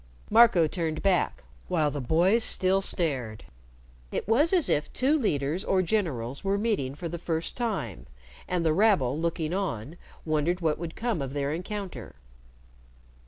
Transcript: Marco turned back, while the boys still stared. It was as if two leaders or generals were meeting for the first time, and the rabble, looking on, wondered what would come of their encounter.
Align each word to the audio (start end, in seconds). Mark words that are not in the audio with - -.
Marco 0.31 0.65
turned 0.65 1.03
back, 1.03 1.43
while 1.67 1.91
the 1.91 2.01
boys 2.01 2.43
still 2.43 2.81
stared. 2.81 3.45
It 4.11 4.27
was 4.27 4.51
as 4.51 4.67
if 4.67 4.91
two 4.93 5.15
leaders 5.15 5.63
or 5.63 5.83
generals 5.83 6.43
were 6.43 6.57
meeting 6.57 6.95
for 6.95 7.07
the 7.07 7.19
first 7.19 7.55
time, 7.55 8.07
and 8.47 8.65
the 8.65 8.73
rabble, 8.73 9.19
looking 9.19 9.53
on, 9.53 9.97
wondered 10.25 10.59
what 10.59 10.79
would 10.79 10.95
come 10.95 11.21
of 11.21 11.33
their 11.33 11.53
encounter. 11.53 12.15